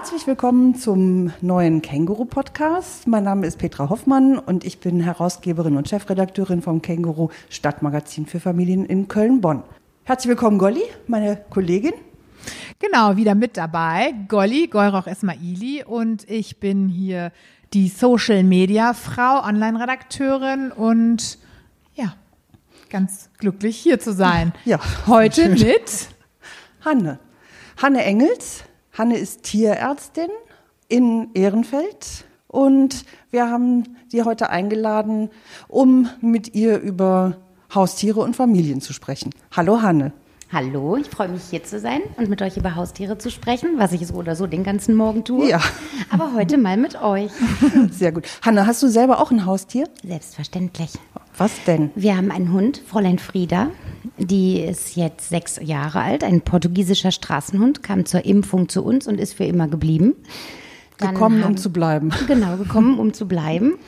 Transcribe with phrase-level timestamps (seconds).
[0.00, 3.06] Herzlich willkommen zum neuen Känguru-Podcast.
[3.06, 8.40] Mein Name ist Petra Hoffmann und ich bin Herausgeberin und Chefredakteurin vom Känguru Stadtmagazin für
[8.40, 9.62] Familien in Köln-Bonn.
[10.04, 11.92] Herzlich willkommen, Golli, meine Kollegin.
[12.78, 14.14] Genau, wieder mit dabei.
[14.26, 17.30] Golli, Golroch Esmaili und ich bin hier
[17.74, 21.38] die Social Media Frau, Online-Redakteurin und
[21.94, 22.14] ja,
[22.88, 24.54] ganz glücklich hier zu sein.
[24.64, 26.08] Ja, heute mit
[26.86, 27.18] Hanne.
[27.76, 28.64] Hanne Engels.
[29.00, 30.28] Hanne ist Tierärztin
[30.86, 35.30] in Ehrenfeld und wir haben sie heute eingeladen,
[35.68, 37.38] um mit ihr über
[37.74, 39.30] Haustiere und Familien zu sprechen.
[39.52, 40.12] Hallo Hanne.
[40.52, 43.92] Hallo, ich freue mich hier zu sein und mit euch über Haustiere zu sprechen, was
[43.92, 45.48] ich so oder so den ganzen Morgen tue.
[45.48, 45.62] Ja.
[46.10, 47.30] Aber heute mal mit euch.
[47.90, 48.26] Sehr gut.
[48.42, 49.88] Hanne, hast du selber auch ein Haustier?
[50.06, 50.90] Selbstverständlich.
[51.38, 51.90] Was denn?
[51.94, 53.70] Wir haben einen Hund, Fräulein Frieda.
[54.22, 59.18] Die ist jetzt sechs Jahre alt, ein portugiesischer Straßenhund, kam zur Impfung zu uns und
[59.18, 60.14] ist für immer geblieben.
[60.98, 62.10] Dann gekommen, haben, um zu bleiben.
[62.26, 63.78] Genau, gekommen, um zu bleiben.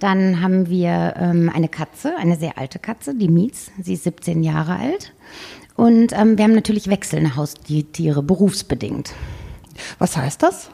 [0.00, 3.70] Dann haben wir ähm, eine Katze, eine sehr alte Katze, die Mietz.
[3.80, 5.14] Sie ist 17 Jahre alt.
[5.76, 9.14] Und ähm, wir haben natürlich wechselnde Haustiere, berufsbedingt.
[9.98, 10.70] Was heißt das?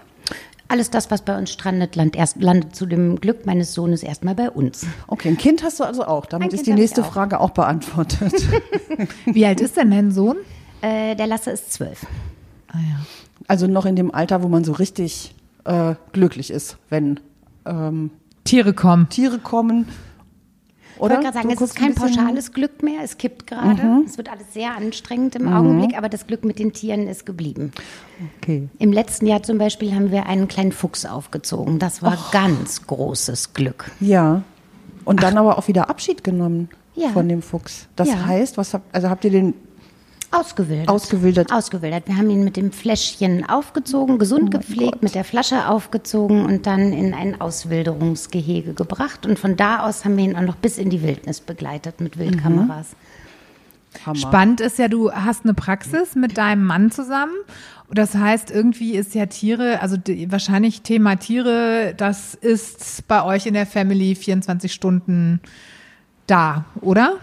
[0.73, 4.35] Alles das, was bei uns strandet, landet, erst, landet zu dem Glück meines Sohnes erstmal
[4.35, 4.87] bei uns.
[5.07, 6.25] Okay, ein Kind hast du also auch.
[6.25, 7.13] Damit ist die nächste auch.
[7.13, 8.33] Frage auch beantwortet.
[9.27, 10.39] Wie alt ist denn dein Sohn?
[10.81, 12.07] Äh, der Lasse ist zwölf.
[12.69, 13.05] Ah, ja.
[13.49, 15.35] Also noch in dem Alter, wo man so richtig
[15.65, 17.21] äh, glücklich ist, wenn
[17.67, 18.11] ähm,
[18.45, 19.11] Tiere kommen.
[19.11, 19.89] Tiere kommen
[20.99, 21.19] oder?
[21.19, 23.01] Ich wollte gerade sagen, es ist kein pauschales Glück mehr.
[23.03, 23.83] Es kippt gerade.
[23.83, 24.05] Mhm.
[24.07, 25.53] Es wird alles sehr anstrengend im mhm.
[25.53, 27.73] Augenblick, aber das Glück mit den Tieren ist geblieben.
[28.39, 28.69] Okay.
[28.79, 31.79] Im letzten Jahr zum Beispiel haben wir einen kleinen Fuchs aufgezogen.
[31.79, 32.31] Das war Och.
[32.33, 33.91] ganz großes Glück.
[34.01, 34.43] Ja.
[35.05, 35.41] Und dann Ach.
[35.41, 37.09] aber auch wieder Abschied genommen ja.
[37.09, 37.89] von dem Fuchs.
[37.97, 38.27] Das ja.
[38.27, 39.55] heißt, was habt, also habt ihr den
[40.33, 40.89] Ausgewildert.
[40.89, 41.53] Ausgewildert.
[41.53, 42.09] Ausgewildert.
[42.09, 45.03] Wir haben ihn mit dem Fläschchen aufgezogen, gesund oh gepflegt, Gott.
[45.03, 49.27] mit der Flasche aufgezogen und dann in ein Auswilderungsgehege gebracht.
[49.27, 52.19] Und von da aus haben wir ihn auch noch bis in die Wildnis begleitet mit
[52.19, 52.97] Wildkameras.
[54.07, 54.15] Mhm.
[54.15, 57.35] Spannend ist ja, du hast eine Praxis mit deinem Mann zusammen.
[57.91, 63.45] Das heißt, irgendwie ist ja Tiere, also die, wahrscheinlich Thema Tiere, das ist bei euch
[63.45, 65.41] in der Family 24 Stunden
[66.27, 67.19] da, oder?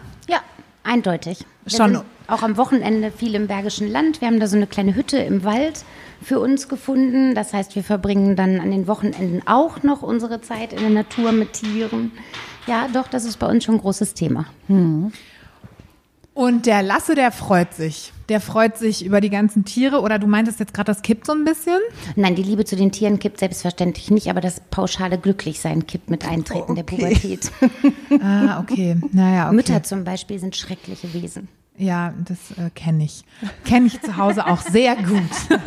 [0.84, 1.46] Eindeutig.
[1.68, 4.22] Schon auch am Wochenende viel im Bergischen Land.
[4.22, 5.84] Wir haben da so eine kleine Hütte im Wald
[6.22, 7.36] für uns gefunden.
[7.36, 11.32] Das heißt, wir verbringen dann an den Wochenenden auch noch unsere Zeit in der Natur
[11.32, 12.12] mit Tieren.
[12.68, 14.46] Ja, doch, das ist bei uns schon ein großes Thema.
[14.68, 15.12] Hm.
[16.40, 18.14] Und der Lasse, der freut sich.
[18.30, 20.00] Der freut sich über die ganzen Tiere.
[20.00, 21.80] Oder du meintest jetzt gerade, das kippt so ein bisschen?
[22.16, 26.26] Nein, die Liebe zu den Tieren kippt selbstverständlich nicht, aber das pauschale Glücklichsein kippt mit
[26.26, 26.76] Eintreten okay.
[26.76, 27.52] der Pubertät.
[28.24, 28.96] ah, okay.
[29.12, 29.56] Naja, okay.
[29.58, 31.50] Mütter zum Beispiel sind schreckliche Wesen.
[31.76, 33.26] Ja, das äh, kenne ich.
[33.66, 35.10] Kenne ich zu Hause auch sehr gut.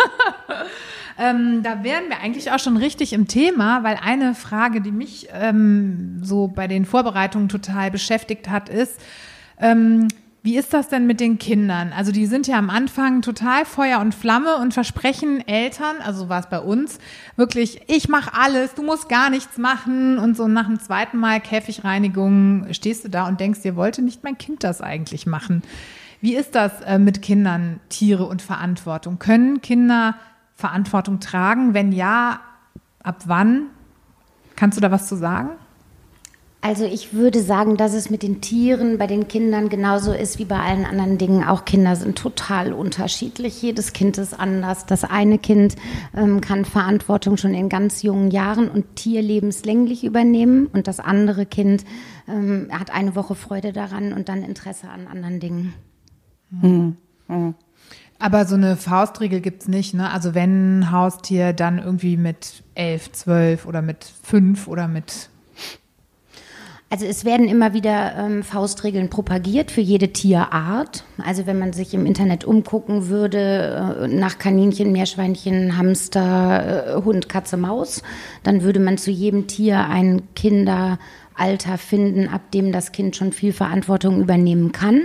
[1.19, 5.29] ähm, da wären wir eigentlich auch schon richtig im Thema, weil eine Frage, die mich
[5.35, 8.99] ähm, so bei den Vorbereitungen total beschäftigt hat, ist,
[9.61, 10.09] ähm,
[10.45, 11.93] wie ist das denn mit den Kindern?
[11.93, 16.41] Also die sind ja am Anfang total Feuer und Flamme und versprechen Eltern, also war
[16.41, 16.99] es bei uns,
[17.37, 20.19] wirklich, ich mache alles, du musst gar nichts machen.
[20.19, 24.25] Und so nach dem zweiten Mal Käfigreinigung stehst du da und denkst, dir wollte nicht
[24.25, 25.63] mein Kind das eigentlich machen.
[26.21, 29.21] Wie ist das äh, mit Kindern, Tiere und Verantwortung?
[29.21, 30.17] Können Kinder
[30.57, 31.73] Verantwortung tragen?
[31.73, 32.41] Wenn ja,
[33.03, 33.67] ab wann?
[34.57, 35.51] Kannst du da was zu sagen?
[36.65, 40.45] Also ich würde sagen, dass es mit den Tieren bei den Kindern genauso ist wie
[40.45, 41.43] bei allen anderen Dingen.
[41.43, 43.61] Auch Kinder sind total unterschiedlich.
[43.61, 44.87] Jedes Kind ist anders.
[44.87, 45.75] Das eine Kind
[46.17, 51.85] ähm, kann Verantwortung schon in ganz jungen Jahren und tierlebenslänglich übernehmen und das andere Kind
[52.29, 55.75] ähm, hat eine Woche Freude daran und dann Interesse an anderen Dingen.
[56.51, 56.97] Mhm.
[57.27, 57.55] Mhm.
[58.21, 60.13] Aber so eine Faustregel gibt es nicht, ne?
[60.13, 65.29] Also wenn ein Haustier dann irgendwie mit elf, zwölf oder mit fünf oder mit
[66.93, 71.05] also es werden immer wieder ähm, Faustregeln propagiert für jede Tierart.
[71.25, 77.31] Also wenn man sich im Internet umgucken würde äh, nach Kaninchen, Meerschweinchen, Hamster, äh, Hund,
[77.31, 78.03] Katze, Maus,
[78.43, 83.55] dann würde man zu jedem Tier ein Kinderalter finden, ab dem das Kind schon viel
[83.55, 85.01] Verantwortung übernehmen kann.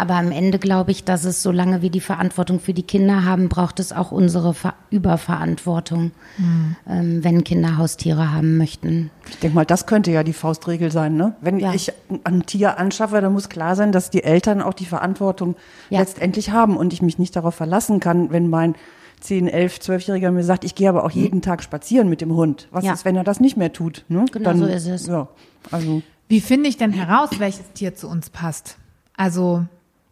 [0.00, 3.48] Aber am Ende glaube ich, dass es, solange wir die Verantwortung für die Kinder haben,
[3.48, 6.76] braucht es auch unsere Ver Überverantwortung, mhm.
[6.88, 9.10] ähm, wenn Kinder Haustiere haben möchten.
[9.28, 11.16] Ich denke mal, das könnte ja die Faustregel sein.
[11.16, 11.34] Ne?
[11.40, 11.74] Wenn ja.
[11.74, 11.92] ich
[12.22, 15.56] ein Tier anschaffe, dann muss klar sein, dass die Eltern auch die Verantwortung
[15.90, 15.98] ja.
[15.98, 18.76] letztendlich haben und ich mich nicht darauf verlassen kann, wenn mein
[19.20, 21.22] 10, 11, 12-Jähriger mir sagt, ich gehe aber auch mhm.
[21.22, 22.68] jeden Tag spazieren mit dem Hund.
[22.70, 22.92] Was ja.
[22.92, 24.04] ist, wenn er das nicht mehr tut?
[24.08, 24.26] Ne?
[24.30, 25.08] Genau dann, so ist es.
[25.08, 25.26] Ja,
[25.72, 26.02] also.
[26.28, 28.76] Wie finde ich denn heraus, welches Tier zu uns passt?
[29.16, 29.66] Also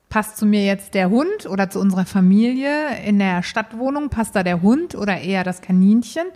[0.09, 4.43] passt zu mir jetzt der Hund oder zu unserer Familie in der Stadtwohnung, passt da
[4.43, 6.27] der Hund oder eher das Kaninchen?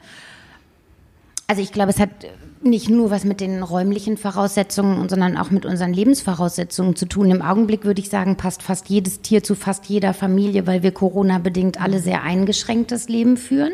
[1.46, 2.10] Also ich glaube, es hat
[2.62, 7.30] nicht nur was mit den räumlichen Voraussetzungen, sondern auch mit unseren Lebensvoraussetzungen zu tun.
[7.30, 10.92] Im Augenblick würde ich sagen, passt fast jedes Tier zu fast jeder Familie, weil wir
[10.92, 13.72] Corona-bedingt alle sehr eingeschränktes Leben führen.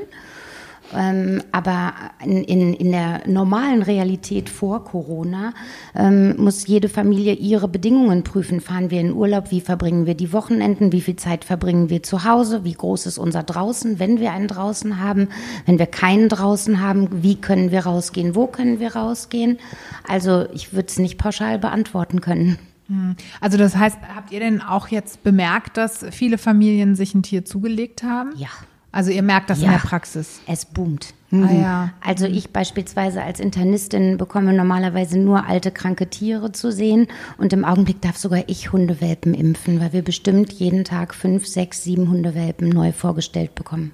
[0.94, 1.94] Ähm, aber
[2.24, 5.52] in, in, der normalen Realität vor Corona
[5.94, 8.60] ähm, muss jede Familie ihre Bedingungen prüfen.
[8.60, 9.50] Fahren wir in Urlaub?
[9.50, 10.92] Wie verbringen wir die Wochenenden?
[10.92, 12.64] Wie viel Zeit verbringen wir zu Hause?
[12.64, 15.28] Wie groß ist unser Draußen, wenn wir einen draußen haben?
[15.64, 18.34] Wenn wir keinen draußen haben, wie können wir rausgehen?
[18.34, 19.58] Wo können wir rausgehen?
[20.06, 22.58] Also ich würde es nicht pauschal beantworten können.
[22.88, 23.16] Hm.
[23.40, 27.44] Also das heißt, habt ihr denn auch jetzt bemerkt, dass viele Familien sich ein Tier
[27.44, 28.32] zugelegt haben?
[28.36, 28.48] Ja.
[28.96, 30.40] Also ihr merkt das ja, in der Praxis.
[30.46, 31.12] Es boomt.
[31.28, 31.44] Mhm.
[31.44, 31.90] Ah, ja.
[32.00, 37.06] Also ich beispielsweise als Internistin bekomme normalerweise nur alte, kranke Tiere zu sehen.
[37.36, 41.84] Und im Augenblick darf sogar ich Hundewelpen impfen, weil wir bestimmt jeden Tag fünf, sechs,
[41.84, 43.92] sieben Hundewelpen neu vorgestellt bekommen.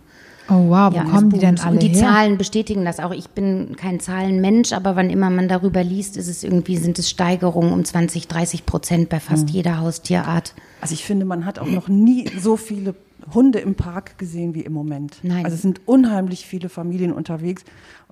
[0.48, 2.00] Oh wow, wo ja, kommen die denn alle Und die her?
[2.00, 3.10] Zahlen bestätigen das auch.
[3.10, 7.10] Ich bin kein Zahlenmensch, aber wann immer man darüber liest, ist es irgendwie, sind es
[7.10, 9.54] Steigerungen um 20, 30 Prozent bei fast mhm.
[9.54, 10.54] jeder Haustierart.
[10.80, 12.94] Also ich finde, man hat auch noch nie so viele
[13.34, 15.18] Hunde im Park gesehen wie im Moment.
[15.22, 15.44] Nein.
[15.44, 17.64] Also es sind unheimlich viele Familien unterwegs.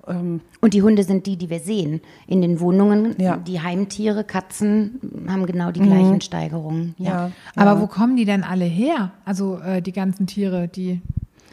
[0.07, 3.15] Ähm und die Hunde sind die, die wir sehen in den Wohnungen.
[3.19, 3.37] Ja.
[3.37, 6.21] Die Heimtiere, Katzen haben genau die gleichen mhm.
[6.21, 6.95] Steigerungen.
[6.97, 7.27] Ja.
[7.27, 7.31] ja.
[7.55, 7.81] Aber ja.
[7.81, 9.11] wo kommen die denn alle her?
[9.25, 11.01] Also äh, die ganzen Tiere, die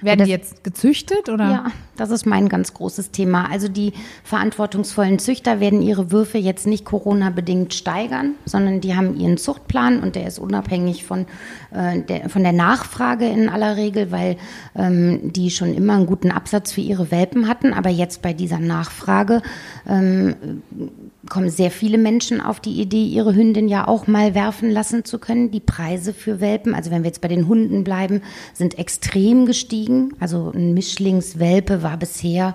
[0.01, 1.51] werden die jetzt gezüchtet oder?
[1.51, 1.67] Ja,
[1.97, 3.51] das ist mein ganz großes Thema.
[3.51, 3.93] Also die
[4.23, 10.15] verantwortungsvollen Züchter werden ihre Würfe jetzt nicht Corona-bedingt steigern, sondern die haben ihren Zuchtplan und
[10.15, 11.27] der ist unabhängig von,
[11.73, 14.37] äh, der, von der Nachfrage in aller Regel, weil
[14.77, 17.73] ähm, die schon immer einen guten Absatz für ihre Welpen hatten.
[17.73, 19.43] Aber jetzt bei dieser Nachfrage
[19.89, 20.37] ähm,
[21.29, 25.19] kommen sehr viele Menschen auf die Idee, ihre Hündin ja auch mal werfen lassen zu
[25.19, 25.51] können.
[25.51, 28.23] Die Preise für Welpen, also wenn wir jetzt bei den Hunden bleiben,
[28.55, 30.15] sind extrem gestiegen.
[30.21, 32.55] Also ein Mischlingswelpe war bisher,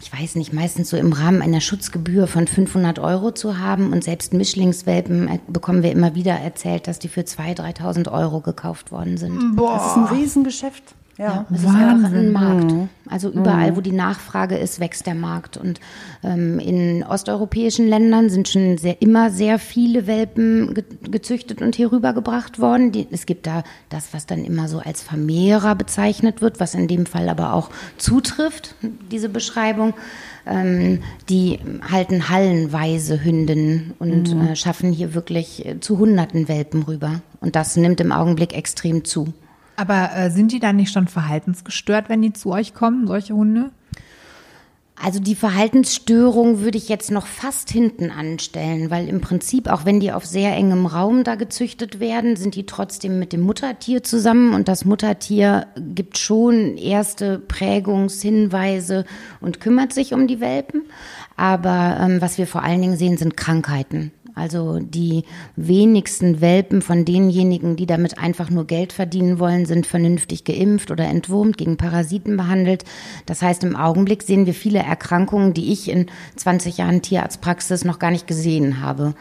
[0.00, 3.92] ich weiß nicht, meistens so im Rahmen einer Schutzgebühr von 500 Euro zu haben.
[3.92, 8.40] Und selbst Mischlingswelpen äh, bekommen wir immer wieder erzählt, dass die für 2.000, 3.000 Euro
[8.40, 9.56] gekauft worden sind.
[9.56, 9.74] Boah.
[9.74, 10.94] Das ist ein Riesengeschäft.
[11.18, 12.72] Ja, ja es ist einfach ein Markt.
[12.72, 12.88] Mhm.
[13.10, 13.76] Also überall, mhm.
[13.76, 15.56] wo die Nachfrage ist, wächst der Markt.
[15.56, 15.80] Und
[16.22, 21.90] ähm, in osteuropäischen Ländern sind schon sehr, immer sehr viele Welpen ge gezüchtet und hier
[21.90, 22.92] rübergebracht worden.
[22.92, 26.86] Die, es gibt da das, was dann immer so als Vermehrer bezeichnet wird, was in
[26.86, 28.74] dem Fall aber auch zutrifft,
[29.10, 29.94] diese Beschreibung.
[30.46, 31.58] Ähm, die
[31.90, 34.48] halten hallenweise Hündinnen und mhm.
[34.48, 37.22] äh, schaffen hier wirklich äh, zu hunderten Welpen rüber.
[37.40, 39.32] Und das nimmt im Augenblick extrem zu.
[39.78, 43.70] Aber äh, sind die dann nicht schon verhaltensgestört, wenn die zu euch kommen, solche Hunde?
[45.00, 50.00] Also die Verhaltensstörung würde ich jetzt noch fast hinten anstellen, weil im Prinzip, auch wenn
[50.00, 54.52] die auf sehr engem Raum da gezüchtet werden, sind die trotzdem mit dem Muttertier zusammen
[54.52, 59.04] und das Muttertier gibt schon erste Prägungshinweise
[59.40, 60.82] und kümmert sich um die Welpen.
[61.36, 64.10] Aber ähm, was wir vor allen Dingen sehen, sind Krankheiten.
[64.38, 65.24] Also die
[65.56, 71.04] wenigsten Welpen von denjenigen, die damit einfach nur Geld verdienen wollen, sind vernünftig geimpft oder
[71.04, 72.84] entwurmt, gegen Parasiten behandelt.
[73.26, 76.06] Das heißt, im Augenblick sehen wir viele Erkrankungen, die ich in
[76.36, 79.14] 20 Jahren Tierarztpraxis noch gar nicht gesehen habe,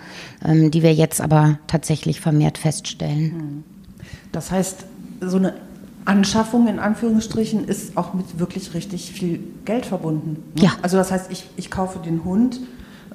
[0.46, 3.64] ähm, die wir jetzt aber tatsächlich vermehrt feststellen.
[4.32, 4.86] Das heißt,
[5.22, 5.56] so eine
[6.06, 10.44] Anschaffung in Anführungsstrichen ist auch mit wirklich richtig viel Geld verbunden.
[10.56, 10.64] Ne?
[10.64, 10.72] Ja.
[10.82, 12.62] Also das heißt, ich, ich kaufe den Hund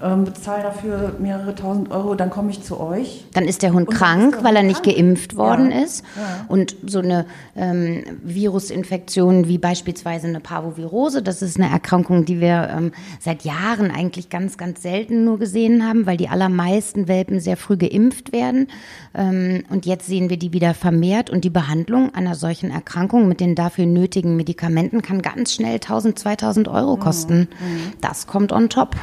[0.02, 3.25] ähm, bezahle dafür mehrere tausend Euro, dann komme ich zu euch.
[3.32, 4.97] Dann ist der Hund krank, der weil er nicht krank.
[4.97, 5.80] geimpft worden ja.
[5.80, 6.04] ist.
[6.16, 6.47] Ja.
[6.49, 12.68] Und so eine ähm, Virusinfektion wie beispielsweise eine Parvovirose, das ist eine Erkrankung, die wir
[12.76, 17.56] ähm, seit Jahren eigentlich ganz, ganz selten nur gesehen haben, weil die allermeisten Welpen sehr
[17.56, 18.68] früh geimpft werden.
[19.14, 23.40] Ähm, und jetzt sehen wir die wieder vermehrt und die Behandlung einer solchen Erkrankung mit
[23.40, 27.49] den dafür nötigen Medikamenten kann ganz schnell 1000, 2000 Euro kosten.
[27.61, 27.92] Mhm.
[28.00, 28.97] Das kommt on top.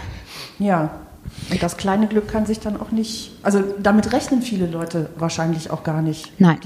[0.59, 0.91] Ja.
[1.51, 5.71] Und das kleine Glück kann sich dann auch nicht, also damit rechnen viele Leute wahrscheinlich
[5.71, 6.39] auch gar nicht.
[6.39, 6.59] Nein.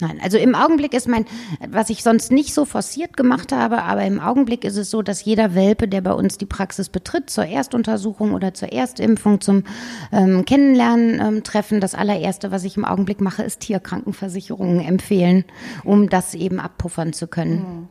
[0.00, 1.24] Nein, also im Augenblick ist mein,
[1.68, 5.24] was ich sonst nicht so forciert gemacht habe, aber im Augenblick ist es so, dass
[5.24, 9.64] jeder Welpe, der bei uns die Praxis betritt, zur Erstuntersuchung oder zur Erstimpfung, zum
[10.12, 15.44] ähm, Kennenlernen ähm, treffen, das allererste, was ich im Augenblick mache, ist Tierkrankenversicherungen empfehlen,
[15.82, 17.56] um das eben abpuffern zu können.
[17.58, 17.88] Mhm.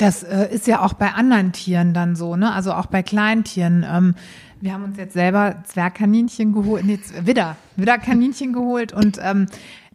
[0.00, 2.54] Das äh, ist ja auch bei anderen Tieren dann so, ne?
[2.54, 3.84] Also auch bei Kleintieren.
[3.86, 4.14] Ähm,
[4.62, 9.44] wir haben uns jetzt selber Zwergkaninchen geholt, nee, Widder, Widderkaninchen geholt und ähm,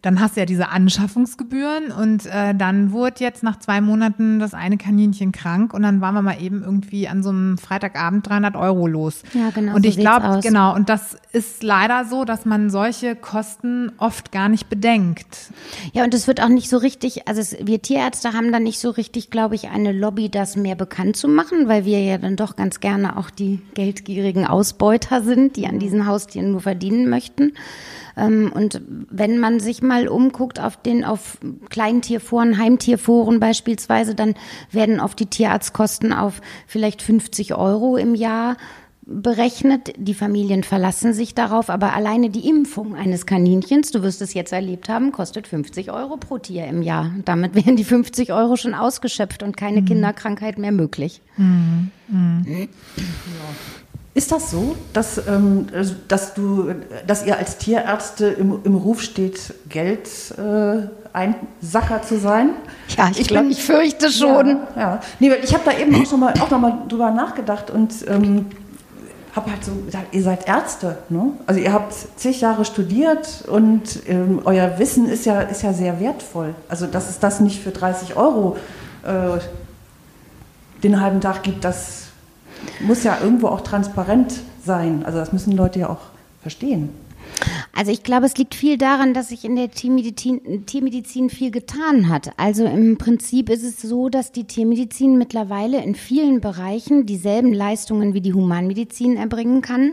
[0.02, 4.52] dann hast du ja diese Anschaffungsgebühren und äh, dann wurde jetzt nach zwei Monaten das
[4.52, 8.56] eine Kaninchen krank und dann waren wir mal eben irgendwie an so einem Freitagabend 300
[8.56, 9.22] Euro los.
[9.32, 9.74] Ja, genau.
[9.74, 14.50] Und ich glaube, genau, und das ist leider so, dass man solche Kosten oft gar
[14.50, 15.50] nicht bedenkt.
[15.94, 18.78] Ja, und es wird auch nicht so richtig, also es, wir Tierärzte haben da nicht
[18.78, 22.36] so richtig, glaube ich, eine Lobby, das mehr bekannt zu machen, weil wir ja dann
[22.36, 27.54] doch ganz gerne auch die geldgierigen Ausbeuter sind, die an diesen Haustieren nur verdienen möchten.
[28.16, 31.38] Ähm, und wenn man sich mal umguckt auf den, auf
[31.70, 34.34] Kleintierforen, Heimtierforen beispielsweise, dann
[34.70, 38.56] werden oft die Tierarztkosten auf vielleicht 50 Euro im Jahr
[39.06, 39.92] berechnet.
[39.96, 44.52] Die Familien verlassen sich darauf, aber alleine die Impfung eines Kaninchens, du wirst es jetzt
[44.52, 47.12] erlebt haben, kostet 50 Euro pro Tier im Jahr.
[47.24, 49.86] Damit wären die 50 Euro schon ausgeschöpft und keine mhm.
[49.86, 51.22] Kinderkrankheit mehr möglich.
[51.36, 51.90] Mhm.
[52.08, 52.68] Mhm.
[52.96, 53.85] Ja.
[54.16, 56.72] Ist das so, dass, ähm, also, dass, du,
[57.06, 60.08] dass ihr als Tierärzte im, im Ruf steht, Geld
[60.38, 61.28] äh,
[61.60, 62.52] Sacker zu sein?
[62.96, 64.60] Ja, ich, ich, glaub, bin, ich fürchte schon.
[64.74, 65.00] Ja, ja.
[65.20, 68.46] Nee, ich habe da eben auch schon mal, auch noch mal drüber nachgedacht und ähm,
[69.34, 71.32] habe halt so gesagt, ihr seid Ärzte, ne?
[71.46, 76.00] Also ihr habt zig Jahre studiert und ähm, euer Wissen ist ja, ist ja sehr
[76.00, 76.54] wertvoll.
[76.70, 78.56] Also dass es das nicht für 30 Euro
[79.02, 79.38] äh,
[80.82, 82.05] den halben Tag gibt, das
[82.80, 85.04] muss ja irgendwo auch transparent sein.
[85.04, 86.00] Also das müssen Leute ja auch
[86.42, 86.90] verstehen.
[87.76, 92.08] Also ich glaube, es liegt viel daran, dass sich in der Tiermedizin, Tiermedizin, viel getan
[92.08, 92.30] hat.
[92.38, 98.14] Also im Prinzip ist es so, dass die Tiermedizin mittlerweile in vielen Bereichen dieselben Leistungen
[98.14, 99.92] wie die Humanmedizin erbringen kann.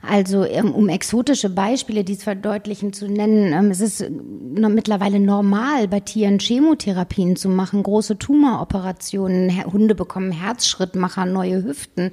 [0.00, 5.86] Also ähm, um exotische Beispiele, die es verdeutlichen zu nennen, ähm, es ist mittlerweile normal,
[5.86, 12.12] bei Tieren Chemotherapien zu machen, große Tumoroperationen, Hunde bekommen Herzschrittmacher, neue Hüften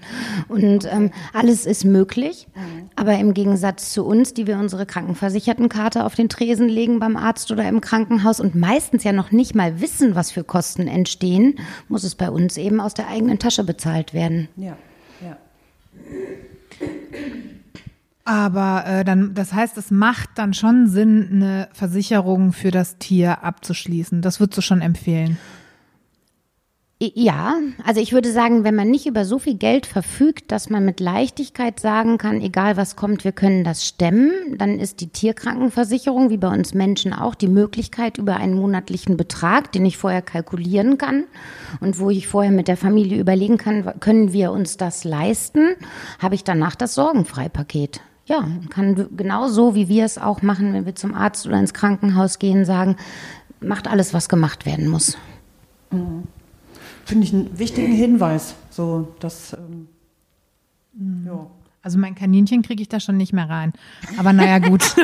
[0.50, 2.48] und ähm, alles ist möglich.
[2.54, 2.90] Mhm.
[2.98, 7.52] Aber im Gegensatz zu uns, die wir unsere Krankenversichertenkarte auf den Tresen legen beim Arzt
[7.52, 12.04] oder im Krankenhaus und meistens ja noch nicht mal wissen, was für Kosten entstehen, muss
[12.04, 14.48] es bei uns eben aus der eigenen Tasche bezahlt werden.
[14.56, 14.76] Ja,
[15.22, 15.38] ja.
[18.24, 23.44] Aber äh, dann, das heißt, es macht dann schon Sinn, eine Versicherung für das Tier
[23.44, 24.24] abzuschließen.
[24.24, 25.38] Das würdest du schon empfehlen.
[27.02, 30.86] Ja, also ich würde sagen, wenn man nicht über so viel Geld verfügt, dass man
[30.86, 36.30] mit Leichtigkeit sagen kann, egal was kommt, wir können das stemmen, dann ist die Tierkrankenversicherung,
[36.30, 40.98] wie bei uns Menschen auch, die Möglichkeit über einen monatlichen Betrag, den ich vorher kalkulieren
[40.98, 41.26] kann
[41.82, 45.76] und wo ich vorher mit der Familie überlegen kann, können wir uns das leisten,
[46.20, 48.00] habe ich danach das Sorgenfreipaket.
[48.26, 51.74] Ja, kann genau so, wie wir es auch machen, wenn wir zum Arzt oder ins
[51.74, 52.96] Krankenhaus gehen, sagen,
[53.60, 55.18] macht alles, was gemacht werden muss.
[55.92, 56.24] Mhm
[57.06, 58.56] finde ich einen wichtigen Hinweis.
[58.70, 59.88] So, dass, ähm,
[60.94, 61.28] mhm.
[61.28, 61.48] ja.
[61.82, 63.72] Also mein Kaninchen kriege ich da schon nicht mehr rein.
[64.18, 64.82] Aber naja, gut.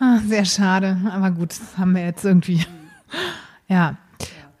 [0.00, 0.98] ah, sehr schade.
[1.10, 2.66] Aber gut, das haben wir jetzt irgendwie.
[3.68, 3.96] ja.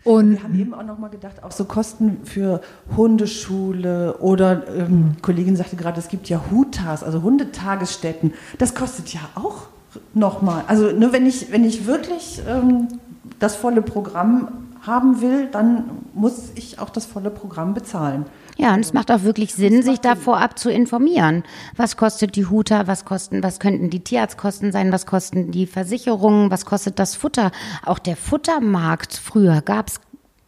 [0.04, 2.60] Und wir haben eben auch noch mal gedacht, auch so Kosten für
[2.94, 8.34] Hundeschule oder ähm, Kollegin sagte gerade, es gibt ja Hutas, also Hundetagesstätten.
[8.58, 9.68] Das kostet ja auch
[10.12, 10.62] noch mal.
[10.68, 12.88] Also nur wenn ich wenn ich wirklich ähm,
[13.38, 18.26] das volle Programm haben will, dann muss ich auch das volle Programm bezahlen.
[18.56, 21.42] Ja, und es macht auch wirklich Sinn, sich da vorab zu informieren.
[21.76, 26.50] Was kostet die Huter, was kosten, was könnten die Tierarztkosten sein, was kosten die Versicherungen,
[26.50, 27.50] was kostet das Futter?
[27.84, 30.00] Auch der Futtermarkt früher gab es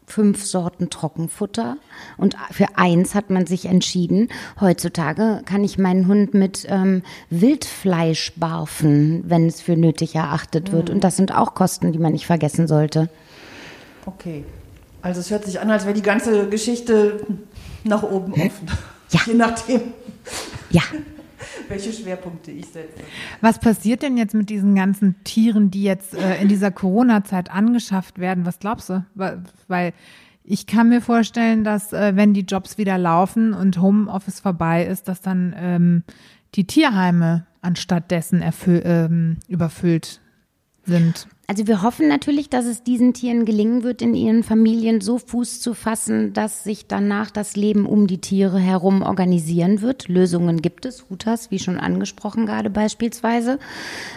[0.06, 1.76] fünf Sorten Trockenfutter
[2.16, 4.28] und für eins hat man sich entschieden.
[4.60, 10.88] Heutzutage kann ich meinen Hund mit ähm, Wildfleisch barfen, wenn es für nötig erachtet wird.
[10.88, 10.96] Mhm.
[10.96, 13.08] Und das sind auch Kosten, die man nicht vergessen sollte.
[14.06, 14.44] Okay.
[15.02, 17.20] Also es hört sich an, als wäre die ganze Geschichte
[17.84, 18.68] nach oben offen.
[19.10, 19.20] Ja.
[19.26, 19.80] Je nachdem.
[20.70, 20.82] Ja.
[21.68, 23.02] welche Schwerpunkte ich setze.
[23.40, 28.18] Was passiert denn jetzt mit diesen ganzen Tieren, die jetzt äh, in dieser Corona-Zeit angeschafft
[28.18, 28.46] werden?
[28.46, 29.04] Was glaubst du?
[29.14, 29.92] Weil
[30.44, 35.08] ich kann mir vorstellen, dass äh, wenn die Jobs wieder laufen und Homeoffice vorbei ist,
[35.08, 36.02] dass dann ähm,
[36.54, 40.20] die Tierheime anstatt dessen ähm, überfüllt
[40.84, 41.26] sind.
[41.48, 45.60] Also wir hoffen natürlich, dass es diesen Tieren gelingen wird, in ihren Familien so Fuß
[45.60, 50.08] zu fassen, dass sich danach das Leben um die Tiere herum organisieren wird.
[50.08, 53.60] Lösungen gibt es, Hutas, wie schon angesprochen gerade beispielsweise.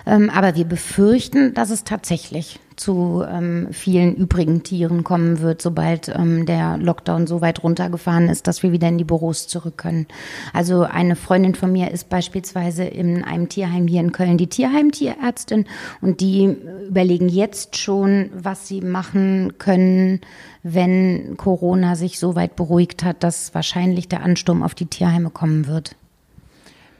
[0.07, 6.07] Ähm, aber wir befürchten, dass es tatsächlich zu ähm, vielen übrigen Tieren kommen wird, sobald
[6.09, 10.07] ähm, der Lockdown so weit runtergefahren ist, dass wir wieder in die Büros zurück können.
[10.53, 15.65] Also eine Freundin von mir ist beispielsweise in einem Tierheim hier in Köln die Tierheimtierärztin
[16.01, 16.55] und die
[16.87, 20.21] überlegen jetzt schon, was sie machen können,
[20.63, 25.67] wenn Corona sich so weit beruhigt hat, dass wahrscheinlich der Ansturm auf die Tierheime kommen
[25.67, 25.95] wird.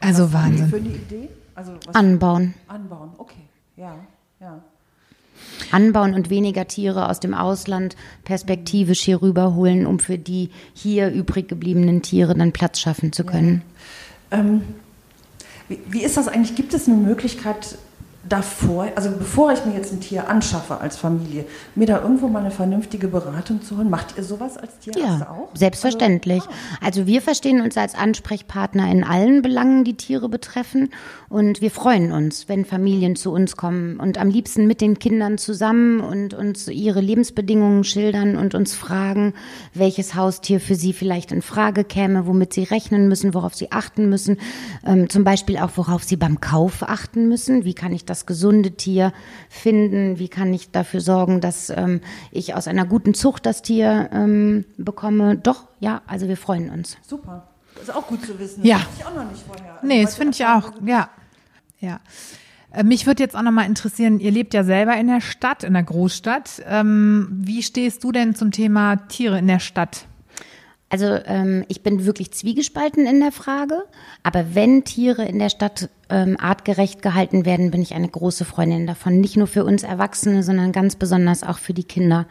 [0.02, 0.68] Also was Wahnsinn.
[0.68, 1.30] Für eine Idee?
[1.56, 2.54] Also Anbauen.
[2.68, 3.42] Anbauen, okay,
[3.76, 3.96] ja.
[4.40, 4.62] Ja.
[5.72, 11.48] Anbauen und weniger Tiere aus dem Ausland perspektivisch hier rüberholen, um für die hier übrig
[11.48, 13.62] gebliebenen Tiere dann Platz schaffen zu können.
[14.32, 14.40] Ja.
[14.40, 14.62] Ähm,
[15.68, 16.56] wie, wie ist das eigentlich?
[16.56, 17.78] Gibt es eine Möglichkeit,
[18.28, 21.46] davor, also bevor ich mir jetzt ein Tier anschaffe als Familie,
[21.76, 23.90] mir da irgendwo mal eine vernünftige Beratung zu holen?
[23.90, 25.50] Macht ihr sowas als Tierarzt ja, auch?
[25.56, 26.42] Selbstverständlich.
[26.42, 26.86] Also, ah.
[26.86, 30.90] also wir verstehen uns als Ansprechpartner in allen Belangen, die Tiere betreffen.
[31.30, 35.38] Und wir freuen uns, wenn Familien zu uns kommen und am liebsten mit den Kindern
[35.38, 39.34] zusammen und uns ihre Lebensbedingungen schildern und uns fragen,
[39.74, 44.10] welches Haustier für sie vielleicht in Frage käme, womit sie rechnen müssen, worauf sie achten
[44.10, 44.38] müssen.
[44.86, 47.64] Ähm, zum Beispiel auch, worauf sie beim Kauf achten müssen.
[47.64, 49.14] Wie kann ich das gesunde Tier
[49.50, 50.20] finden?
[50.20, 52.02] Wie kann ich dafür sorgen, dass ähm,
[52.32, 55.38] ich aus einer guten Zucht das Tier ähm, bekomme?
[55.38, 56.98] Doch, ja, also wir freuen uns.
[57.06, 57.48] Super.
[57.76, 58.66] Das ist auch gut zu wissen.
[58.66, 58.78] Ja.
[58.80, 59.76] Das ich auch noch nicht vorher.
[59.76, 60.74] Also nee, das finde ich auch.
[60.86, 61.10] Ja.
[61.80, 62.00] Ja.
[62.72, 65.64] Äh, mich würde jetzt auch noch mal interessieren, ihr lebt ja selber in der Stadt,
[65.64, 66.64] in der Großstadt.
[66.68, 70.06] Ähm, wie stehst du denn zum Thema Tiere in der Stadt?
[70.90, 73.84] Also ähm, ich bin wirklich zwiegespalten in der Frage,
[74.24, 78.88] aber wenn Tiere in der Stadt ähm, artgerecht gehalten werden, bin ich eine große Freundin
[78.88, 79.22] davon.
[79.22, 82.26] Nicht nur für uns Erwachsene, sondern ganz besonders auch für die Kinder.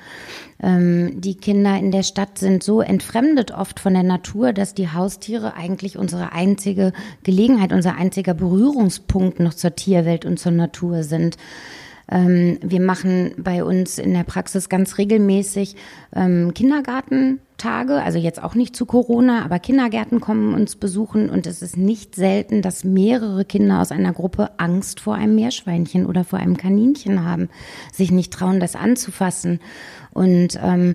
[0.61, 4.93] Ähm, die Kinder in der Stadt sind so entfremdet oft von der Natur, dass die
[4.93, 11.37] Haustiere eigentlich unsere einzige Gelegenheit, unser einziger Berührungspunkt noch zur Tierwelt und zur Natur sind.
[12.11, 15.77] Ähm, wir machen bei uns in der Praxis ganz regelmäßig
[16.17, 16.53] ähm,
[17.59, 21.77] Kindergartentage, also jetzt auch nicht zu Corona, aber Kindergärten kommen uns besuchen und es ist
[21.77, 26.57] nicht selten, dass mehrere Kinder aus einer Gruppe Angst vor einem Meerschweinchen oder vor einem
[26.57, 27.49] Kaninchen haben,
[27.93, 29.61] sich nicht trauen, das anzufassen.
[30.13, 30.95] Und ähm,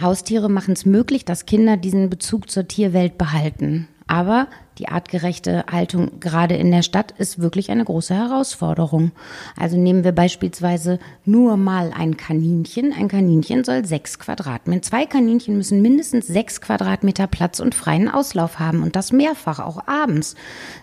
[0.00, 3.88] Haustiere machen es möglich, dass Kinder diesen Bezug zur Tierwelt behalten.
[4.06, 4.46] Aber
[4.78, 9.12] die artgerechte Haltung gerade in der Stadt ist wirklich eine große Herausforderung.
[9.56, 12.92] Also nehmen wir beispielsweise nur mal ein Kaninchen.
[12.92, 14.82] Ein Kaninchen soll sechs Quadratmeter.
[14.82, 19.86] Zwei Kaninchen müssen mindestens sechs Quadratmeter Platz und freien Auslauf haben und das mehrfach, auch
[19.86, 20.34] abends.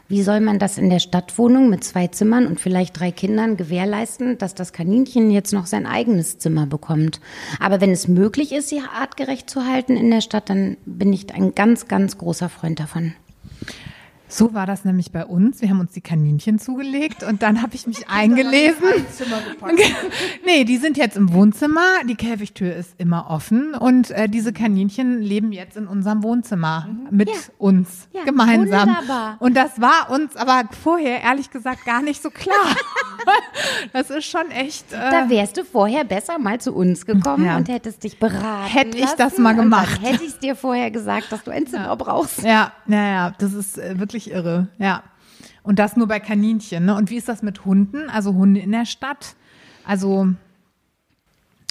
[0.07, 4.37] Wie soll man das in der Stadtwohnung mit zwei Zimmern und vielleicht drei Kindern gewährleisten,
[4.37, 7.19] dass das Kaninchen jetzt noch sein eigenes Zimmer bekommt?
[7.59, 11.33] Aber wenn es möglich ist, sie artgerecht zu halten in der Stadt, dann bin ich
[11.33, 13.13] ein ganz, ganz großer Freund davon.
[14.31, 15.61] So war das nämlich bei uns.
[15.61, 19.05] Wir haben uns die Kaninchen zugelegt und dann habe ich mich eingelesen.
[20.45, 21.81] nee, die sind jetzt im Wohnzimmer.
[22.07, 27.17] Die Käfigtür ist immer offen und äh, diese Kaninchen leben jetzt in unserem Wohnzimmer mhm.
[27.17, 27.35] mit ja.
[27.57, 28.87] uns ja, gemeinsam.
[28.87, 29.35] Wunderbar.
[29.39, 32.55] Und das war uns aber vorher ehrlich gesagt gar nicht so klar.
[33.93, 34.93] das ist schon echt.
[34.93, 37.57] Äh, da wärst du vorher besser mal zu uns gekommen ja.
[37.57, 38.71] und hättest dich beraten.
[38.71, 40.01] Hätte ich das mal gemacht.
[40.01, 42.43] hätte ich dir vorher gesagt, dass du ein Zimmer brauchst.
[42.43, 45.03] Ja, naja, das ist äh, wirklich wirklich irre, ja.
[45.63, 46.85] Und das nur bei Kaninchen.
[46.85, 46.95] Ne?
[46.95, 48.09] Und wie ist das mit Hunden?
[48.09, 49.35] Also Hunde in der Stadt?
[49.85, 50.27] Also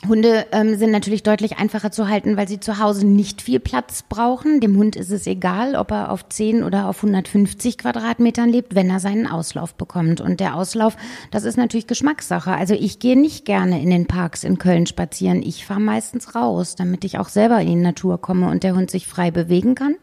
[0.08, 4.04] Hunde ähm, sind natürlich deutlich einfacher zu halten, weil sie zu Hause nicht viel Platz
[4.08, 4.60] brauchen.
[4.60, 8.90] Dem Hund ist es egal, ob er auf 10 oder auf 150 Quadratmetern lebt, wenn
[8.90, 10.20] er seinen Auslauf bekommt.
[10.20, 10.96] Und der Auslauf,
[11.30, 12.52] das ist natürlich Geschmackssache.
[12.52, 15.42] Also ich gehe nicht gerne in den Parks in Köln spazieren.
[15.42, 18.90] Ich fahre meistens raus, damit ich auch selber in die Natur komme und der Hund
[18.90, 19.96] sich frei bewegen kann.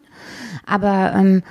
[0.66, 1.44] Aber ähm,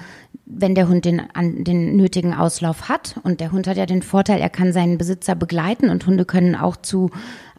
[0.47, 3.17] wenn der Hund den, an, den nötigen Auslauf hat.
[3.25, 6.55] Und der Hund hat ja den Vorteil, er kann seinen Besitzer begleiten und Hunde können
[6.55, 7.11] auch zu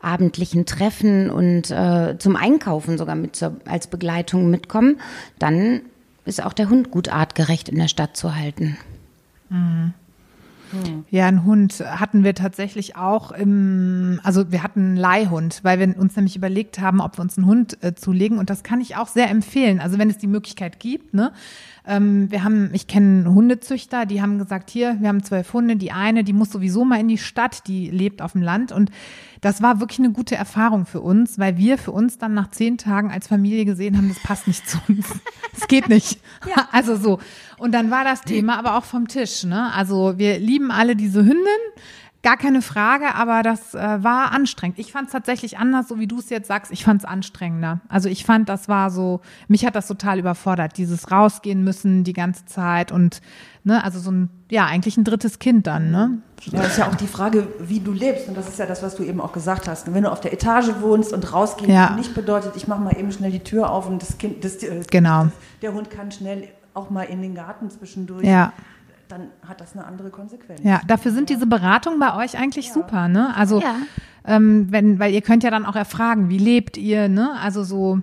[0.01, 4.99] abendlichen Treffen und äh, zum Einkaufen sogar mit zur, als Begleitung mitkommen.
[5.37, 5.81] Dann
[6.25, 8.77] ist auch der Hund gut artgerecht in der Stadt zu halten.
[9.49, 9.93] Mhm.
[11.09, 15.97] Ja, einen Hund hatten wir tatsächlich auch im, also wir hatten einen Leihhund, weil wir
[15.97, 18.97] uns nämlich überlegt haben, ob wir uns einen Hund äh, zulegen und das kann ich
[18.97, 19.79] auch sehr empfehlen.
[19.79, 21.31] Also wenn es die Möglichkeit gibt, ne,
[21.87, 25.91] ähm, wir haben, ich kenne Hundezüchter, die haben gesagt, hier, wir haben zwölf Hunde, die
[25.91, 28.71] eine, die muss sowieso mal in die Stadt, die lebt auf dem Land.
[28.71, 28.91] Und
[29.41, 32.77] das war wirklich eine gute Erfahrung für uns, weil wir für uns dann nach zehn
[32.77, 35.07] Tagen als Familie gesehen haben, das passt nicht zu uns.
[35.59, 36.19] Es geht nicht.
[36.45, 36.67] Ja.
[36.71, 37.19] Also so.
[37.57, 39.43] Und dann war das Thema aber auch vom Tisch.
[39.43, 39.73] Ne?
[39.73, 41.63] Also wir lieben alle diese Hündin.
[42.27, 44.77] Gar keine Frage, aber das äh, war anstrengend.
[44.79, 46.73] Ich fand es tatsächlich anders, so wie du es jetzt sagst.
[46.73, 47.79] Ich fand es anstrengender.
[47.87, 52.11] Also ich fand, das war so, mich hat das total überfordert, dieses rausgehen müssen die
[52.11, 53.21] ganze Zeit und
[53.63, 56.17] ne, also so ein, ja, eigentlich ein drittes Kind dann, ne?
[56.41, 58.27] Ja, das ist ja auch die Frage, wie du lebst.
[58.27, 59.93] Und das ist ja das, was du eben auch gesagt hast.
[59.93, 61.91] Wenn du auf der Etage wohnst und rausgehen ja.
[61.91, 64.81] nicht bedeutet, ich mache mal eben schnell die Tür auf und das Kind, das, äh,
[64.91, 65.27] genau.
[65.61, 68.25] der Hund kann schnell auch mal in den Garten zwischendurch.
[68.25, 68.51] Ja
[69.09, 70.61] dann hat das eine andere Konsequenz.
[70.63, 72.73] Ja, dafür sind diese Beratungen bei euch eigentlich ja.
[72.73, 73.35] super, ne?
[73.35, 73.75] Also, ja.
[74.25, 77.31] ähm, wenn, weil ihr könnt ja dann auch erfragen, wie lebt ihr, ne?
[77.41, 78.01] Also so,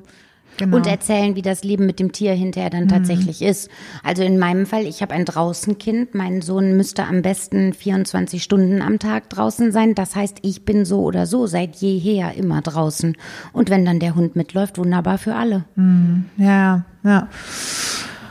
[0.57, 0.77] Genau.
[0.77, 2.88] Und erzählen, wie das Leben mit dem Tier hinterher dann mhm.
[2.88, 3.69] tatsächlich ist.
[4.03, 6.14] Also in meinem Fall, ich habe ein Draußenkind.
[6.14, 9.95] Mein Sohn müsste am besten 24 Stunden am Tag draußen sein.
[9.95, 13.17] Das heißt, ich bin so oder so seit jeher immer draußen.
[13.53, 15.64] Und wenn dann der Hund mitläuft, wunderbar für alle.
[15.75, 16.27] Mhm.
[16.37, 17.29] Ja, ja.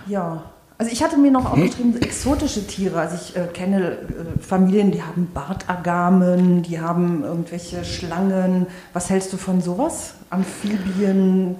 [0.07, 2.99] Ja, also ich hatte mir noch aufgeschrieben, exotische Tiere.
[2.99, 8.67] Also ich äh, kenne äh, Familien, die haben Bartagamen, die haben irgendwelche Schlangen.
[8.91, 10.15] Was hältst du von sowas?
[10.29, 11.55] Amphibien?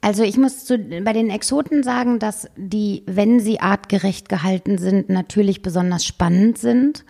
[0.00, 5.08] Also ich muss zu, bei den Exoten sagen, dass die, wenn sie artgerecht gehalten sind,
[5.08, 7.06] natürlich besonders spannend sind.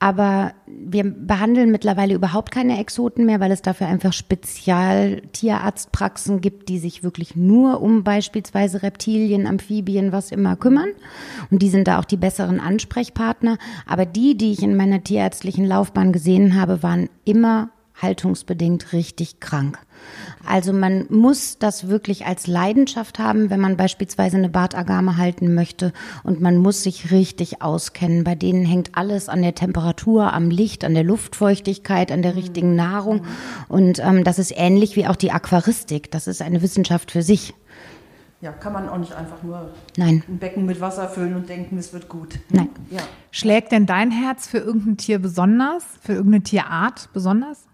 [0.00, 6.78] Aber wir behandeln mittlerweile überhaupt keine Exoten mehr, weil es dafür einfach Spezialtierarztpraxen gibt, die
[6.78, 10.90] sich wirklich nur um beispielsweise Reptilien, Amphibien, was immer kümmern.
[11.50, 13.58] Und die sind da auch die besseren Ansprechpartner.
[13.86, 19.80] Aber die, die ich in meiner tierärztlichen Laufbahn gesehen habe, waren immer haltungsbedingt richtig krank.
[20.48, 25.92] Also man muss das wirklich als Leidenschaft haben, wenn man beispielsweise eine Bartagame halten möchte
[26.24, 28.24] und man muss sich richtig auskennen.
[28.24, 32.74] Bei denen hängt alles an der Temperatur, am Licht, an der Luftfeuchtigkeit, an der richtigen
[32.74, 33.26] Nahrung
[33.68, 36.10] und ähm, das ist ähnlich wie auch die Aquaristik.
[36.10, 37.52] Das ist eine Wissenschaft für sich.
[38.40, 40.22] Ja, kann man auch nicht einfach nur Nein.
[40.28, 42.38] ein Becken mit Wasser füllen und denken, es wird gut.
[42.48, 42.70] Nein.
[42.90, 43.00] Ja.
[43.32, 47.67] Schlägt denn dein Herz für irgendein Tier besonders, für irgendeine Tierart besonders?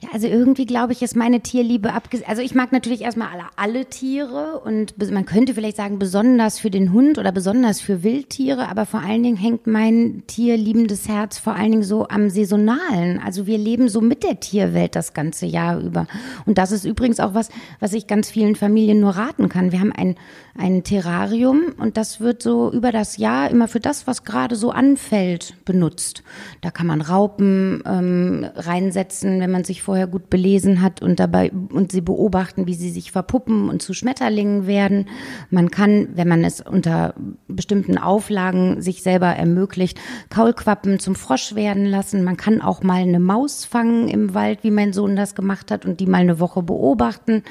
[0.00, 2.28] Ja, also irgendwie glaube ich, ist meine Tierliebe abgesehen.
[2.28, 6.70] Also ich mag natürlich erstmal alle, alle Tiere und man könnte vielleicht sagen, besonders für
[6.70, 11.56] den Hund oder besonders für Wildtiere, aber vor allen Dingen hängt mein tierliebendes Herz vor
[11.56, 13.18] allen Dingen so am Saisonalen.
[13.18, 16.06] Also wir leben so mit der Tierwelt das ganze Jahr über.
[16.46, 17.48] Und das ist übrigens auch was,
[17.80, 19.72] was ich ganz vielen Familien nur raten kann.
[19.72, 20.14] Wir haben ein,
[20.56, 24.70] ein Terrarium und das wird so über das Jahr immer für das, was gerade so
[24.70, 26.22] anfällt, benutzt.
[26.60, 31.50] Da kann man Raupen ähm, reinsetzen, wenn man sich vorher gut belesen hat und dabei
[31.50, 35.08] und sie beobachten, wie sie sich verpuppen und zu Schmetterlingen werden.
[35.48, 37.14] Man kann, wenn man es unter
[37.48, 39.98] bestimmten Auflagen sich selber ermöglicht,
[40.28, 42.22] Kaulquappen zum Frosch werden lassen.
[42.22, 45.86] Man kann auch mal eine Maus fangen im Wald, wie mein Sohn das gemacht hat,
[45.86, 47.42] und die mal eine Woche beobachten.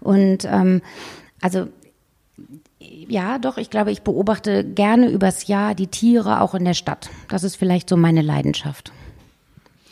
[0.00, 0.82] Und ähm,
[1.40, 1.68] also
[2.78, 7.08] ja, doch, ich glaube, ich beobachte gerne übers Jahr die Tiere auch in der Stadt.
[7.30, 8.92] Das ist vielleicht so meine Leidenschaft.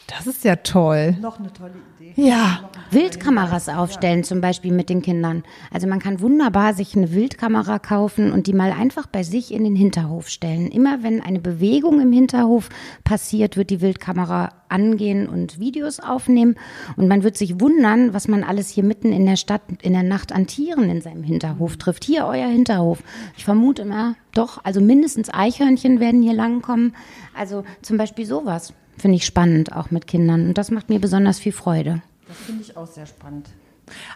[0.06, 1.16] Das ist ja toll.
[1.20, 2.12] Noch eine tolle Idee.
[2.16, 2.70] Ja.
[2.92, 5.42] Wildkameras aufstellen, zum Beispiel mit den Kindern.
[5.72, 9.64] Also man kann wunderbar sich eine Wildkamera kaufen und die mal einfach bei sich in
[9.64, 10.70] den Hinterhof stellen.
[10.70, 12.68] Immer wenn eine Bewegung im Hinterhof
[13.02, 16.54] passiert, wird die Wildkamera angehen und Videos aufnehmen.
[16.96, 20.04] Und man wird sich wundern, was man alles hier mitten in der Stadt in der
[20.04, 22.04] Nacht an Tieren in seinem Hinterhof trifft.
[22.04, 23.02] Hier euer Hinterhof.
[23.36, 26.94] Ich vermute immer, doch, also mindestens Eichhörnchen werden hier langkommen.
[27.34, 30.48] Also zum Beispiel sowas finde ich spannend, auch mit Kindern.
[30.48, 32.02] Und das macht mir besonders viel Freude.
[32.28, 33.48] Das finde ich auch sehr spannend.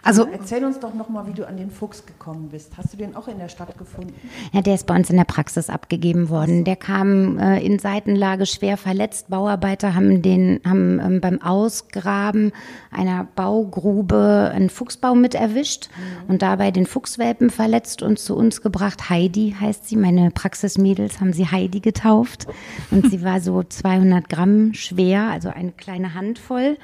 [0.03, 2.73] Also erzähl uns doch noch mal, wie du an den Fuchs gekommen bist.
[2.77, 4.13] Hast du den auch in der Stadt gefunden?
[4.51, 6.63] Ja, der ist bei uns in der Praxis abgegeben worden.
[6.63, 9.29] Der kam äh, in Seitenlage schwer verletzt.
[9.29, 12.51] Bauarbeiter haben den haben ähm, beim Ausgraben
[12.91, 16.31] einer Baugrube einen Fuchsbau mit erwischt mhm.
[16.31, 19.09] und dabei den Fuchswelpen verletzt und zu uns gebracht.
[19.09, 19.95] Heidi heißt sie.
[19.95, 22.47] Meine Praxismädels haben sie Heidi getauft
[22.89, 26.77] und sie war so 200 Gramm schwer, also eine kleine Handvoll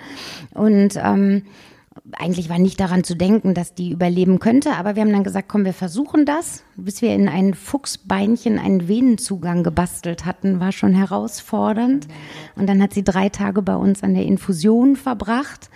[0.53, 1.43] und ähm,
[2.13, 5.47] eigentlich war nicht daran zu denken, dass die überleben könnte, aber wir haben dann gesagt,
[5.49, 6.63] komm, wir versuchen das.
[6.75, 12.07] Bis wir in ein Fuchsbeinchen einen Venenzugang gebastelt hatten, war schon herausfordernd.
[12.55, 15.69] Und dann hat sie drei Tage bei uns an der Infusion verbracht.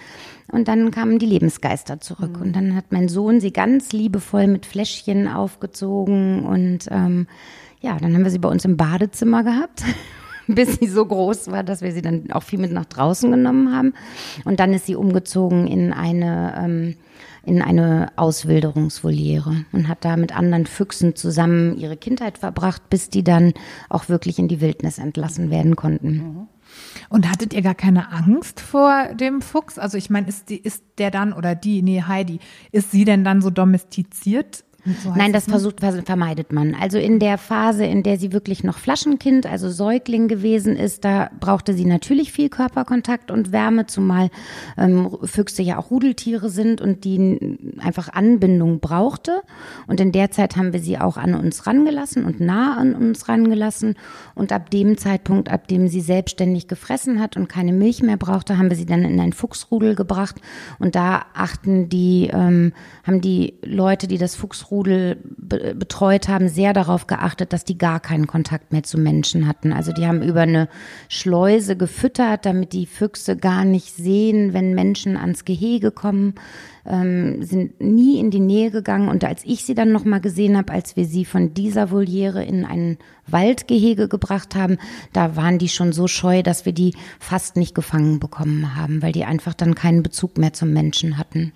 [0.51, 2.39] Und dann kamen die Lebensgeister zurück.
[2.41, 6.45] Und dann hat mein Sohn sie ganz liebevoll mit Fläschchen aufgezogen.
[6.45, 7.27] Und ähm,
[7.79, 9.83] ja, dann haben wir sie bei uns im Badezimmer gehabt
[10.55, 13.75] bis sie so groß war, dass wir sie dann auch viel mit nach draußen genommen
[13.75, 13.93] haben.
[14.45, 16.95] Und dann ist sie umgezogen in eine, ähm,
[17.43, 23.23] in eine Auswilderungsvoliere und hat da mit anderen Füchsen zusammen ihre Kindheit verbracht, bis die
[23.23, 23.53] dann
[23.89, 26.47] auch wirklich in die Wildnis entlassen werden konnten.
[27.09, 29.77] Und hattet ihr gar keine Angst vor dem Fuchs?
[29.77, 32.39] Also ich meine, ist, die, ist der dann oder die, nee, Heidi,
[32.71, 34.63] ist sie denn dann so domestiziert
[35.03, 36.73] so Nein, das versucht, vermeidet man.
[36.73, 41.29] Also in der Phase, in der sie wirklich noch Flaschenkind, also Säugling gewesen ist, da
[41.39, 44.29] brauchte sie natürlich viel Körperkontakt und Wärme, zumal
[44.77, 49.41] ähm, Füchse ja auch Rudeltiere sind und die einfach Anbindung brauchte.
[49.85, 53.29] Und in der Zeit haben wir sie auch an uns rangelassen und nah an uns
[53.29, 53.95] rangelassen.
[54.33, 58.57] Und ab dem Zeitpunkt, ab dem sie selbstständig gefressen hat und keine Milch mehr brauchte,
[58.57, 60.37] haben wir sie dann in ein Fuchsrudel gebracht.
[60.79, 66.47] Und da achten die, ähm, haben die Leute, die das Fuchsrudel Fuchsrudel be betreut haben,
[66.47, 69.73] sehr darauf geachtet, dass die gar keinen Kontakt mehr zu Menschen hatten.
[69.73, 70.69] Also die haben über eine
[71.09, 76.35] Schleuse gefüttert, damit die Füchse gar nicht sehen, wenn Menschen ans Gehege kommen,
[76.85, 79.09] ähm, sind nie in die Nähe gegangen.
[79.09, 82.65] Und als ich sie dann nochmal gesehen habe, als wir sie von dieser Voliere in
[82.65, 84.77] ein Waldgehege gebracht haben,
[85.13, 89.11] da waren die schon so scheu, dass wir die fast nicht gefangen bekommen haben, weil
[89.11, 91.51] die einfach dann keinen Bezug mehr zum Menschen hatten.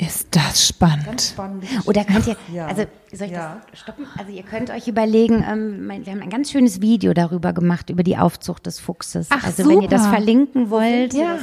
[0.00, 1.20] Ist das spannend.
[1.20, 1.64] spannend.
[1.86, 2.68] Oder könnt ihr, ja.
[2.68, 3.60] also soll ich ja.
[3.68, 4.06] das stoppen?
[4.16, 8.04] Also ihr könnt euch überlegen, ähm, wir haben ein ganz schönes Video darüber gemacht, über
[8.04, 9.26] die Aufzucht des Fuchses.
[9.30, 9.74] Ach, also super.
[9.74, 11.38] wenn ihr das verlinken wollt, ja.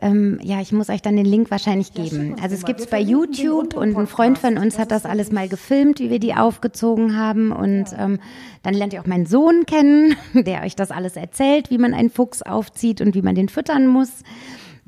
[0.00, 2.36] Ähm, ja, ich muss euch dann den Link wahrscheinlich geben.
[2.36, 5.32] Ja, also es gibt es bei YouTube und ein Freund von uns hat das alles
[5.32, 7.50] mal gefilmt, wie wir die aufgezogen haben.
[7.50, 8.04] Und ja.
[8.04, 8.20] ähm,
[8.62, 12.10] dann lernt ihr auch meinen Sohn kennen, der euch das alles erzählt, wie man einen
[12.10, 14.10] Fuchs aufzieht und wie man den füttern muss.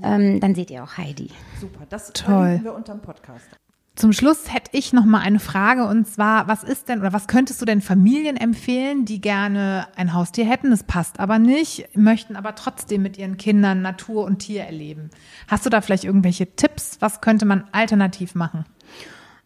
[0.03, 1.31] Ähm, dann seht ihr auch Heidi.
[1.61, 2.61] Super, das Toll.
[2.63, 3.49] wir unterm Podcast.
[3.99, 7.27] Zum Schluss hätte ich noch mal eine Frage und zwar, was ist denn oder was
[7.27, 12.37] könntest du denn Familien empfehlen, die gerne ein Haustier hätten, es passt aber nicht, möchten
[12.37, 15.11] aber trotzdem mit ihren Kindern Natur und Tier erleben?
[15.49, 16.99] Hast du da vielleicht irgendwelche Tipps?
[17.01, 18.67] Was könnte man alternativ machen?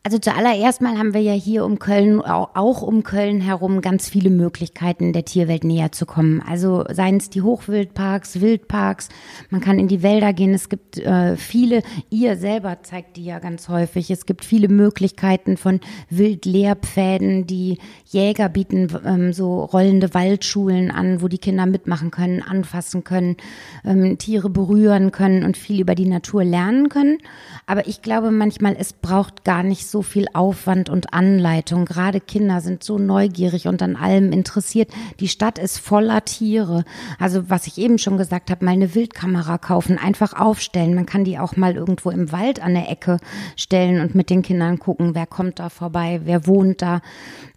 [0.05, 4.31] Also zuallererst mal haben wir ja hier um Köln, auch um Köln herum, ganz viele
[4.31, 6.43] Möglichkeiten, der Tierwelt näher zu kommen.
[6.45, 9.11] Also seien es die Hochwildparks, Wildparks,
[9.51, 10.55] man kann in die Wälder gehen.
[10.55, 14.11] Es gibt äh, viele, ihr selber zeigt die ja ganz häufig.
[14.11, 15.79] Es gibt viele Möglichkeiten von
[16.11, 17.47] Wildlehrpfäden.
[17.47, 23.37] Die Jäger bieten ähm, so rollende Waldschulen an, wo die Kinder mitmachen können, anfassen können,
[23.85, 27.19] ähm, Tiere berühren können und viel über die Natur lernen können.
[27.67, 31.85] Aber ich glaube manchmal, es braucht gar nicht viel Aufwand und Anleitung.
[31.85, 34.91] Gerade Kinder sind so neugierig und an allem interessiert.
[35.21, 36.85] Die Stadt ist voller Tiere.
[37.19, 40.95] Also was ich eben schon gesagt habe, mal eine Wildkamera kaufen, einfach aufstellen.
[40.95, 43.19] Man kann die auch mal irgendwo im Wald an der Ecke
[43.57, 47.03] stellen und mit den Kindern gucken, wer kommt da vorbei, wer wohnt da.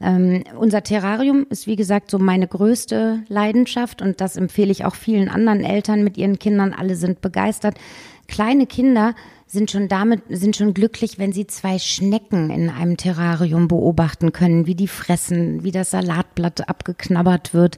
[0.01, 4.95] Ähm, unser Terrarium ist, wie gesagt, so meine größte Leidenschaft und das empfehle ich auch
[4.95, 6.73] vielen anderen Eltern mit ihren Kindern.
[6.73, 7.75] Alle sind begeistert.
[8.27, 9.13] Kleine Kinder
[9.47, 14.65] sind schon damit, sind schon glücklich, wenn sie zwei Schnecken in einem Terrarium beobachten können,
[14.65, 17.77] wie die fressen, wie das Salatblatt abgeknabbert wird.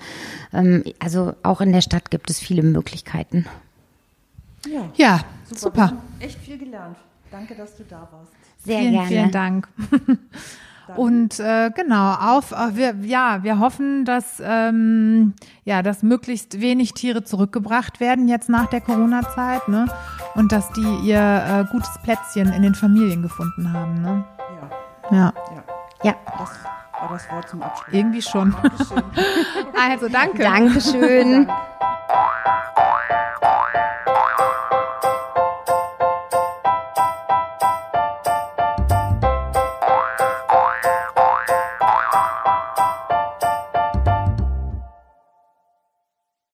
[0.53, 3.45] Ähm, also auch in der Stadt gibt es viele Möglichkeiten.
[4.67, 5.89] Ja, ja super.
[5.89, 6.03] super.
[6.19, 6.97] Echt viel gelernt.
[7.31, 8.31] Danke, dass du da warst.
[8.63, 9.07] Sehr vielen, gerne.
[9.07, 9.67] Vielen Dank.
[10.95, 15.33] Und äh, genau, auf, äh, wir, ja, wir hoffen, dass, ähm,
[15.65, 19.87] ja, dass möglichst wenig Tiere zurückgebracht werden jetzt nach der Corona-Zeit, ne?
[20.35, 24.25] Und dass die ihr äh, gutes Plätzchen in den Familien gefunden haben, ne?
[25.11, 25.17] Ja.
[25.17, 25.33] Ja.
[25.55, 25.63] Ja.
[26.03, 26.15] ja.
[26.39, 26.49] Das
[27.01, 27.93] war das Wort zum Abschluss.
[27.93, 28.55] Irgendwie schon.
[28.61, 29.03] Dankeschön.
[29.89, 30.43] also danke.
[30.43, 31.47] Dankeschön.